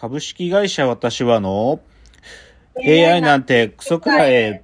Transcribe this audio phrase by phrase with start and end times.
[0.00, 1.80] 株式会社私はの
[2.86, 4.62] AI なんてクソくらえ。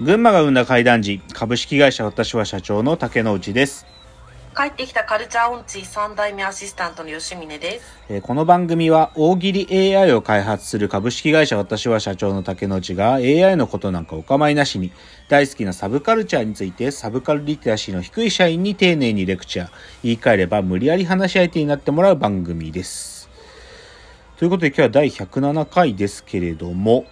[0.00, 3.97] 群馬が生んだ怪談時、株式会社私は社長の竹之内です。
[4.58, 7.96] 帰ってきたカルチャーオンチ3代目アシスタントの吉峰です。
[8.08, 14.90] えーこの番組は大喜利 AI を開発する株式会社私は社長の竹之内が AI のことなんかお構いなしに
[15.28, 19.70] 大好きなサブカルチャーについてサブカルリテラシーの低い社員に丁寧にレクチャー
[20.02, 23.30] 言い換えれば無理やり話し相手になってもらう番組です。
[24.38, 27.04] ということで今日は第107回ですけれども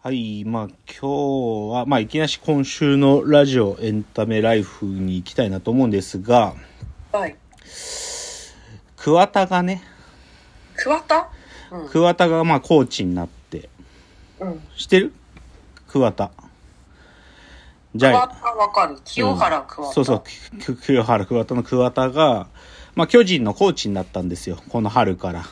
[0.00, 6.54] はい、まあ今日は、まあいきなし今週のラジオエンタメライフに行きたいなと思うんですが、
[7.12, 7.36] はい。
[8.96, 9.82] 桑田がね、
[10.76, 11.28] 桑田？
[11.72, 11.88] うん。
[11.88, 13.68] 桑田がまあコーチになって、
[14.38, 14.62] うん。
[14.76, 15.12] 知ってる？
[15.88, 16.30] 桑田。
[17.96, 18.98] じゃ桑田わかる。
[19.04, 19.94] 清原桑田。
[19.94, 20.22] そうそう、
[20.64, 22.46] く清原桑田の桑田が、
[22.94, 24.60] まあ巨人のコーチになったんですよ。
[24.68, 25.44] この春から。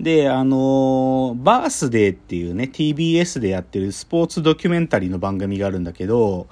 [0.00, 6.46] で、あのーバースデーっていうね、TBS でやってるスポーツドキュメンタリーの番組があるんだけど、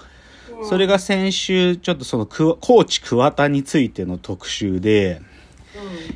[0.63, 5.21] それが先週、ちょっとそのコーチ桑田についての特集で、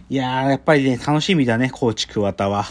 [0.09, 2.65] いやー、やっぱりね、楽しみだね、コーチ桑田は。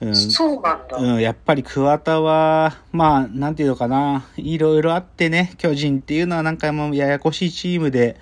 [0.00, 0.16] ううんん。
[0.16, 0.96] そうなんだ。
[0.96, 8.16] うん、やっぱり桑田は、まあ、なんていうのかな、いろいろあってね、巨人っていうのはなんかもうややこしいチームで、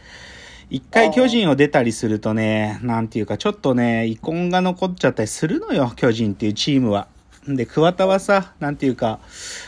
[0.70, 7.08] 一回巨人を出たりするとね、なんていうか、ちょっとね、遺恨が残っちゃったりするのよ、巨人っていうチームは。
[7.48, 9.18] で、桑田はさ、なんていうか、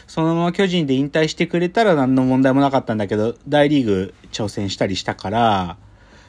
[0.07, 5.77] そのまま巨人で引退してくれたら何の問題もなかったんだけど、大リーグ挑戦したりしたから、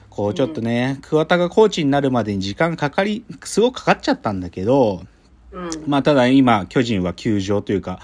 [0.09, 5.03] こうちょっとね、桑田がコーチになるまでに時間かかり、すごくかかっちゃったんだけど、
[5.51, 5.69] うん。
[5.85, 7.99] まあ、ただ今、巨人は休場というか、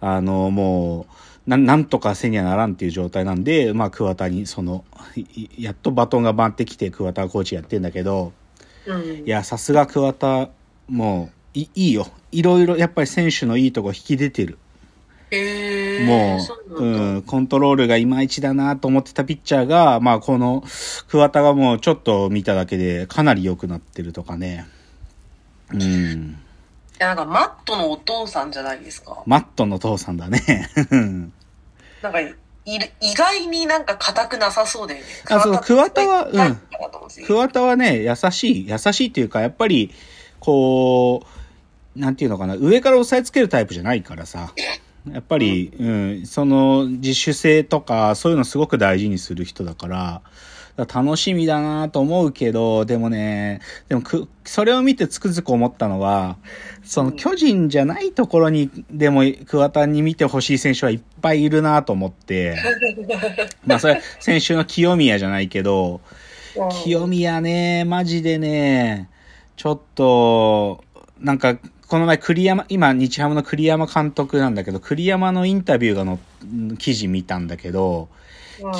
[0.00, 1.14] あの、もう、
[1.46, 4.84] なんなんとかせにはならんっていう状態なんで、まあ、桑田に、その、
[5.16, 8.32] いやっとバトンが回ってきて、桑田がコーチやってんだけど、
[8.86, 9.28] うんい。
[9.28, 10.50] や、さすが桑田、
[10.88, 12.06] もう、いいいよ。
[12.30, 14.58] いろいろ、やっぱり選手のいいとこ引き出てる。
[15.30, 16.06] へえ。
[16.06, 16.84] もそう。
[16.84, 20.62] うん、コントロールがいまいちだなと思ってたピッチャーが、まあ、この、
[21.08, 24.66] 桑田がもうちょっと見ただけで、かなり良くなってるとかね。
[25.72, 26.38] うん。
[27.00, 29.22] いや、なんかマットのお父さんじゃないですか。
[29.26, 30.68] マットの父さんだね。
[32.02, 32.20] なんか、
[32.64, 35.06] いる、意外になんか硬くなさそうだよね。
[35.28, 36.60] あそう桑田はうん
[37.26, 39.90] 桑田はね、優しい、優しいっていうか、やっぱり、
[40.38, 41.24] こ
[41.96, 44.52] う、なんていうのかな、上から押さえつけるタイプじゃないからさ。
[45.10, 45.90] やっぱり、う
[46.22, 50.22] ん、その自主性とか、そういうのすごく大事にする人だから
[50.76, 56.38] 楽しみだなと思うけど、でもね、でもく、それを見てつくづく思ったのは、
[56.82, 62.56] その巨人じゃないところに、でも桑田に見てほしい選手はいっぱいいるなと思って、
[63.66, 66.00] まあそれ、先週の清宮じゃないけど、
[66.56, 66.68] うん。
[66.70, 69.10] 清宮ね、マジでね、
[69.56, 70.82] ちょっと、
[71.20, 76.18] なんか、この前栗山、今日ハムの栗山監督なんだけど、栗山のインタビューがの
[76.78, 78.21] 記事見たんだけど、うん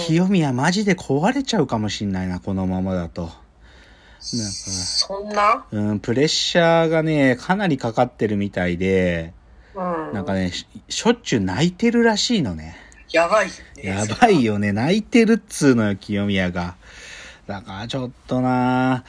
[0.06, 3.30] 清宮マジで壊れちゃうかもしんないな、このままだと。
[4.20, 5.64] そんな？
[5.72, 9.32] うん、プレッシャーがね、かなりかかってるみたいで、
[9.74, 10.12] うん。
[10.12, 12.76] なんかね、ししょっちゅう泣いてるらしいのね。
[13.10, 13.52] やばいね。
[13.82, 14.72] やばいよね。
[14.72, 16.76] 泣いてるっつうのよ、清宮が。
[17.46, 19.04] だからちょっとな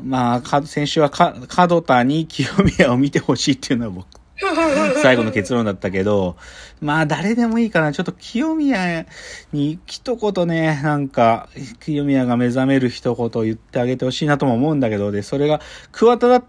[0.00, 2.48] まあ、か先週はか、角田に清
[2.78, 4.06] 宮を見てほしいっていうのは僕、
[5.02, 6.36] 最後の結論だったけど、
[6.80, 7.92] まあ誰でもいいかな。
[7.92, 9.06] ちょっと清宮
[9.52, 11.48] に一言ね、なんか、
[11.80, 15.60] 清宮が目覚める一言言ってあげてほしいなとも思うんだけど、で、それが、
[15.92, 16.42] 桑田だ、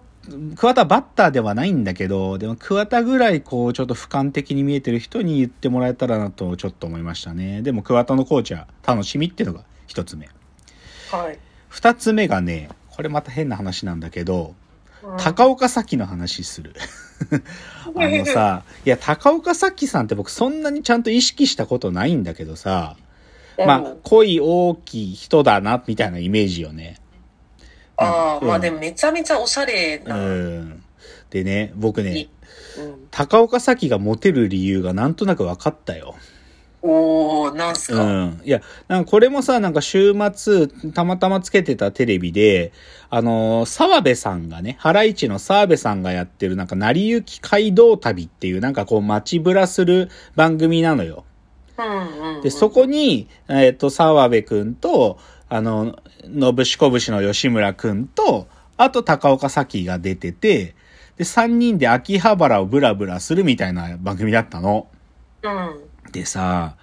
[0.55, 7.61] 桑田バッターではないんだけど、でも桑田ぐらいこう、ちょっと俯瞰的に見えてる人に言ってもらえたらなとちょっと思いましたね。
[7.61, 10.29] でも桑田のコーチは楽しみっていうのが一つ目。
[11.11, 11.39] はい。
[11.69, 14.64] 二つ目がね、これまた変な話なんだけど、うん
[15.17, 16.73] 高岡早紀の話する。
[17.95, 22.97] あのさ、いや、高岡早紀さんって僕そんなにちゃんと意識したことないんだけどさ、
[23.57, 26.99] まあ、恋大きい人だな、みたいなイメージよね。
[27.97, 30.15] ああ、うんまあでもめちゃめちゃおしゃれうな。
[30.17, 30.83] ん。
[31.29, 32.27] でね、僕ね、
[32.77, 36.15] うん高岡早紀がモテる理由がなんとなく分かったよ。
[36.87, 38.03] おー、なんすうか。
[38.03, 38.41] ん。
[38.43, 42.71] いや、なんかこれもさ、なんか週末、たまたまつけてたテレビで、
[43.09, 51.23] あのー澤部さんがね、ハライチの澤部さんがやってる、なんか、成り行き街道旅っていう、なんかこう、街ぶらする番組なのよ。
[51.77, 52.41] うんうんうん。
[52.41, 55.17] で、そこに、えっ、と、澤部くんと、
[55.49, 58.47] あの、のぶしこぶしの吉村くんと、
[58.77, 60.75] あと高岡早紀が出てて、
[61.17, 64.87] で、三人で秋葉原をブラブラするみたいな番組だったの。
[65.43, 65.94] うん。
[66.15, 66.77] でさ、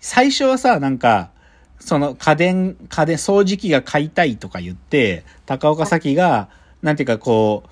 [0.00, 1.30] 最初はさ、なんか、
[1.78, 6.48] その家電、家電、掃除機が買いたいとか言って、高岡早紀が、
[6.80, 7.64] なんていうかこ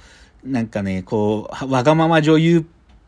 [0.44, 2.64] う、なんかね、こう、わがまま女優っ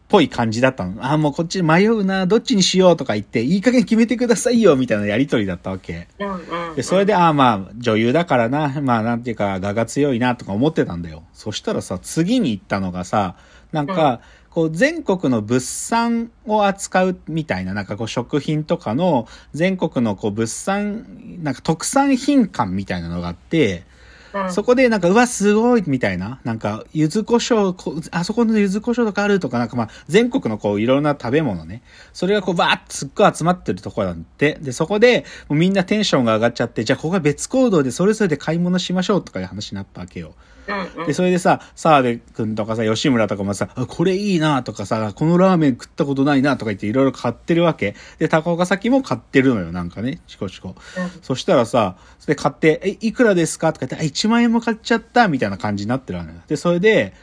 [0.09, 1.05] ぽい感じだったの。
[1.07, 6.09] あ、もうこっち迷うな、どっちにしようとか言って、いい加減決めてくださいよ、みたいなやりとりだったわけ。
[6.19, 6.35] うん
[6.69, 6.77] うん。
[6.77, 11.25] で、それで、ああまあ、女優だからな、まあ、なんていうか、我が強いな、とか思ってたんだよ。
[11.35, 13.37] そしたらさ、次に行ったのがさ、
[13.73, 23.85] なんか、こう、全国の物産を扱うみたいな、なんかこう、食品とかの、全国のこう、物産、なんか特産品館みたいなのがあって、
[24.33, 31.83] うん、そこでなんか、うわ、すごいみたいな、なんか、柚子胡椒、こあそこの柚子胡椒とかあるとか、なんかまあ、全国のこう、いろんな食べ物ね。
[32.13, 34.59] それがこう、バーッとすっごい集まってるところなんて。
[34.61, 40.35] で、そこで、みんなテンションが上がっちゃって、じゃあここは別行動でそれぞれで買い物しましょうとかいう話になったわけよ。
[40.71, 41.07] うんうん。
[41.07, 47.95] で、それでさ、澤部くんとかさ、吉村とかもさ、あこれいいなとかさ、このラーメン食ったことないなとか言っていろいろ買ってるわけ。
[48.19, 50.75] で、高岡崎も買ってるのよ、なんかね、チコチコ。
[51.23, 56.37] そしたらさ、それで買って、え、いくらですかとか言って、あ、1万円も買っちゃったみたいな感じになってるわけよ。
[56.47, 57.15] で、それで、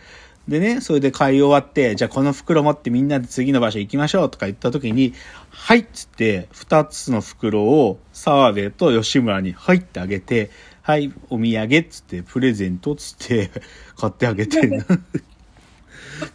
[0.47, 5.13] でね、それで買い終わって、じゃあこの袋持ってみんなで次の場所行きましょうとか言った時に、
[5.49, 10.49] はいっつって、二つの袋を澤部と吉村に入ってあげて、
[10.87, 13.51] はい、お土産っつって、プレゼントっつって、
[13.99, 14.65] 買ってあげて。
[14.69, 14.77] で、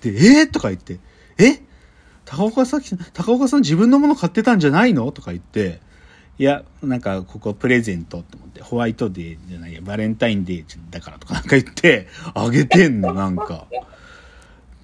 [0.02, 1.00] えー、とか言って、
[1.38, 1.62] え？
[2.26, 2.82] 高岡さん、
[3.14, 5.10] 高岡さん自分のもの買ってたんじゃないの？
[5.10, 5.80] とか言って、
[6.38, 13.68] いや、なんか、ここプレゼントって思って、ホワイトデーじゃないや、バレンタインデーだからとかなんか言って、あげてんの、なんか。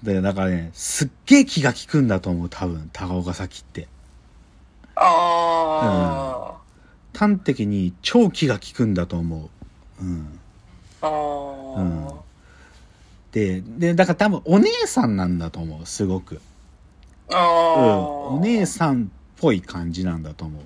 [0.01, 3.87] で、だからね、すっげえ気が利くんだと思う、多分、高岡崎って。
[4.95, 6.57] あ
[7.13, 9.58] 端的に超気が利くんだと思う。
[10.01, 10.39] うん。
[11.01, 11.07] あ。
[11.07, 11.81] ああ。
[11.81, 12.09] うん
[13.31, 16.41] で、で、だから多分お姉さんなんだと思う、すごく。
[17.31, 18.29] ああ。
[18.31, 18.37] うん。
[18.37, 19.07] お姉さんっ
[19.39, 20.63] ぽい感じなんだと思う。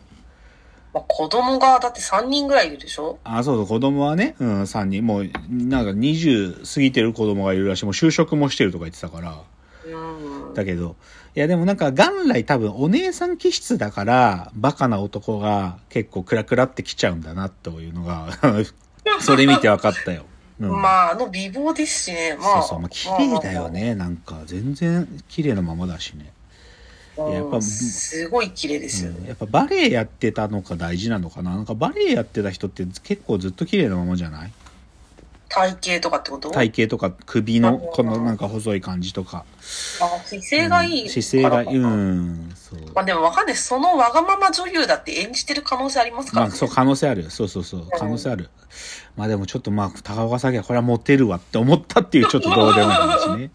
[0.94, 3.20] まあ、子供がだって3人ぐらいいるでしょ？
[3.26, 7.86] あ、そうそう、子供はね、うん、3人、もう、なんか20過ぎてる子供がいるらしい。
[7.86, 9.42] もう就職もしてるとか言ってたから。
[9.86, 10.54] うん。
[10.54, 10.96] だけど、
[11.36, 18.30] いやでもなんか元来多分お姉さん気質だから、バカな男が結構クラクラってきちゃうんだなというのが、
[19.22, 20.26] それ見て分かったよ。
[20.60, 20.82] うん。
[20.82, 22.38] まあ、あの美貌ですしね。
[22.40, 22.62] まあ。
[22.62, 23.96] そうそう、まあ綺麗だよね。
[23.96, 26.32] なんか全然綺麗なままだしね。
[27.18, 27.30] まあ。
[27.30, 29.30] やっぱうんすごい綺麗ですようんね。
[29.30, 34.52] やっぱバレエやってたのが大事なのかななんかバレエやってた人って結構ずっと綺麗なままじゃない？
[35.54, 36.50] 体型とかってこと？
[36.50, 39.46] 体型とか首のこのなんか細い感じとか。
[40.02, 41.78] あ姿勢がいい、うん姿勢がいい。
[41.78, 42.80] うん、そう。
[42.96, 43.56] まあでもわかんない。
[43.56, 46.50] そのわがまま女優だって演じてる可能性ありますからね。
[46.50, 47.30] まあそう、可能性ある。
[47.30, 47.88] そうそうそう。
[47.98, 48.50] 可能性ある。
[49.16, 53.52] まあでもちょっとまあ、高岡早紀はこれはモテるわって思ったっていう ちょっとどうでもいい話ね。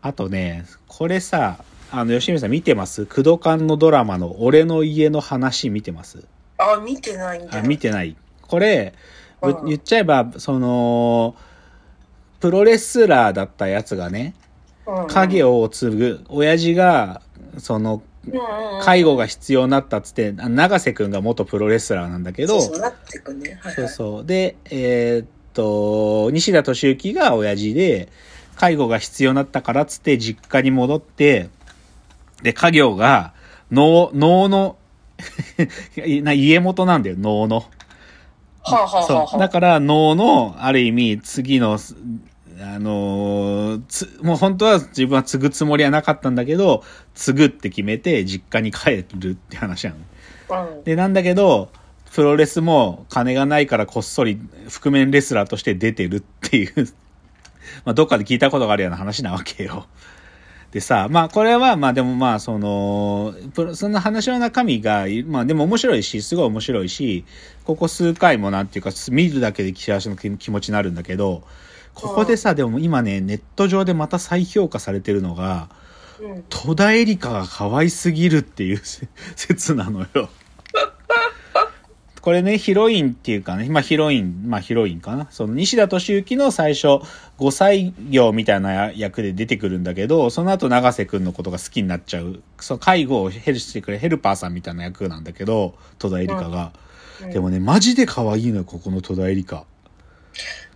[0.00, 1.58] あとね、これさ、
[1.90, 3.04] あの、吉見さん見てます？
[3.04, 6.24] 工藤館のドラマの俺の家の話見てます？
[6.56, 7.64] あ、見てないんだあ、よ。
[7.64, 8.16] 見てない。
[8.42, 8.98] これ、ぶ
[9.50, 11.36] うん言っちゃえば、その、
[12.40, 14.34] プロレスラーだったやつがね、
[14.86, 17.22] うん家業を継ぐ、親父が、
[17.58, 18.02] その、
[18.82, 23.58] 介護が必要になったっつって、あ永瀬くんが元プロレスラーなんだけど、そうそうなってくね。
[23.60, 23.74] はいはい。
[23.74, 24.26] そうそう。
[24.26, 28.08] で、えーっと、西田敏行が親父で、
[28.56, 31.48] 介護が必要になったからっつって実家に戻って、
[32.42, 33.32] で、家業が、
[33.70, 34.76] 能、能の、
[36.22, 37.64] な家元なんだよ、能の。
[38.64, 39.16] はあ、はそう。
[39.18, 41.78] はあ、だから、能の、ある意味、次の、
[42.60, 46.82] あのーつ、もう本当は自分は継ぐつもりはなかったんだけど、
[47.14, 50.68] 継ぐって決めて実家に帰るって話なの。
[50.76, 50.84] うん。
[50.84, 51.70] で、なんだけど、
[52.12, 56.88] プロレスも金がないからこっそり覆面レスラーとして出てるっていう、
[57.84, 59.86] まあどっかで聞いたことがあるような話なわけよ。
[60.74, 63.32] でさ、まあこれはまあでもまあその、
[63.74, 67.24] その話の中身が、まあでも面白いし、すごい面白いし、
[67.64, 71.44] ここ数回もなんていうか見るだけで幸せな気気持ちになるんだけど、
[71.94, 75.68] ここでさ、でも今ね、ネット上でまた再評価されてるのが、
[76.20, 76.44] うん。
[76.48, 80.28] 戸田恵梨香が可愛すぎるっていうせ 説なのよ。
[82.24, 85.28] これね、ヒロインっていうかね、まあヒロイン、まあヒロインかな。
[85.30, 86.86] その西田敏行の最初、
[87.38, 96.72] 5歳業みたいな役で出てくるんだけど、その後永瀬くんのことが好きになっちゃう、その介護をヘルしてくれるヘルパーさんみたいな役なんだけど、戸田恵梨香が。
[97.20, 99.64] うんでもね、マジで可愛いのよ、ここの戸田恵梨香。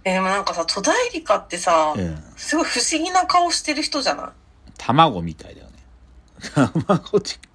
[0.05, 2.23] えでもなんかさ、戸田恵梨香ってさ、うん。
[2.37, 4.27] すごい不思議な顔してる人じゃない？
[4.77, 5.73] 卵みたいだよね。
[6.87, 7.48] 卵って、わ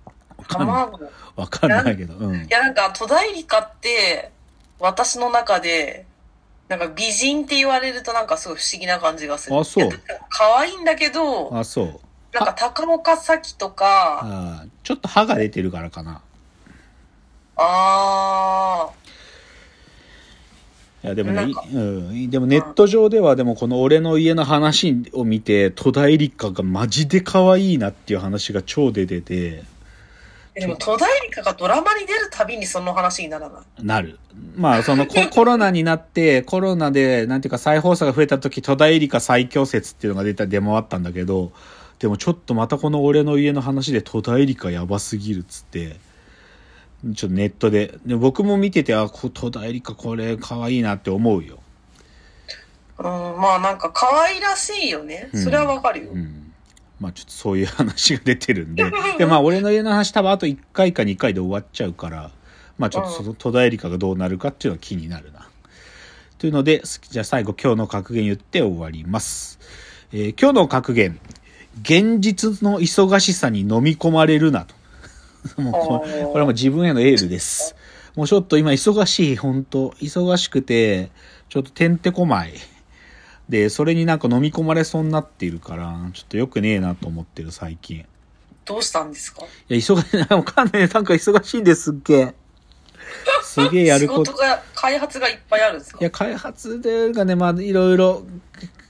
[0.43, 0.89] かんな
[1.35, 2.47] わかんないけど、うん。
[2.47, 4.31] やなんか戸田恵梨香って、
[4.79, 6.05] 私の中で、
[6.69, 9.57] なんか美人って言われるとなんかすごい不思議な感じがする。
[9.57, 9.89] あそう
[10.29, 11.99] 可愛いんだけど、あ、そう。
[12.33, 16.21] なんか高岡早とか、あーちょっと歯が出てるからかな。
[17.55, 18.89] あ
[21.03, 29.63] いや、でもね、うん、でもネット上ではでもこの俺の家の話を見て、戸田恵梨香がマジで可愛いなっていう話が超出てて、ー
[30.55, 33.83] でも戸田恵梨香がドラマに出るたびにその話にならない。
[33.83, 34.19] なる。
[34.55, 41.51] まあ、そのコ コロナになって、コロナで、なんていうか再放送が増えた時、戸田恵梨香最強説っていうのが出た、出回ったんだけど、
[41.97, 45.97] でもちょっとまたこの俺の家の話で戸田恵梨香やばすぎるっつって、
[47.15, 51.59] ちょっとネットで、で僕も見てて、あ、こ戸田恵梨香これ可愛いなって思うよ。
[52.99, 55.29] うん、まあなんか可愛らしいよね。
[55.33, 56.11] それはわかるよ。
[56.11, 56.42] うん。
[57.03, 58.85] まあちょっとそういう話が出てるんで。
[59.19, 62.31] で、まあ俺の家の話多分あと1回か2回で終わっちゃうから、
[62.77, 65.49] まあちょっとその戸田恵梨香がどうなるかっていうのは気になるな。
[66.37, 69.59] というので、じゃあ最後今日の格言言って終わります。
[70.13, 71.19] えー今日の格言。
[71.81, 74.75] 現実の忙しさに飲み込まれるなと。
[75.61, 77.75] もうこれこれはもう自分へのエールです。
[78.15, 81.09] もうちょっと今忙しい、本当忙しくて、
[81.49, 82.53] ちょっとてんてこまい。
[83.53, 87.97] で、それになんか飲み込まれそうになっているから、ちょっとよくねえなと思ってる最近。
[87.97, 88.05] い
[88.65, 89.43] どうしたんですか？
[89.67, 90.89] や、忙しい、わかんない。
[90.89, 92.33] なんか忙しいんですっげえ。
[93.43, 94.41] すげえやること仕事。
[94.41, 95.99] が、開発がいっぱいあるんですか？
[96.01, 98.23] いや、開発でがね、まあ、いろいろ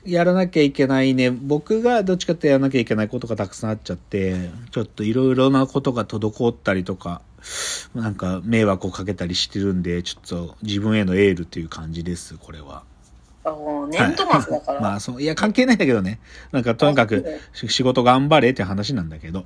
[0.05, 1.29] やらなきゃいけないね。
[1.29, 7.21] 僕がどっちかってやらなきゃいけないことがたくさんあっちゃって、ちょっといろいろなことが滞ったりとか、
[7.93, 12.83] なんか迷惑をかけたりしてるんで、ちょっと自分へのエールという感じです、これは。
[13.45, 14.79] あ年度末だから。
[14.81, 16.19] まあ、そう、いや、関係ないんだけどね。
[16.51, 19.45] なんか、とにかくし仕事頑張れって話なんだけど。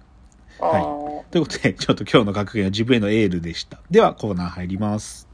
[0.59, 3.79] あーということで、ちょっと今日の格言は自分へのエールでした。
[3.91, 5.26] では、コーナー入ります。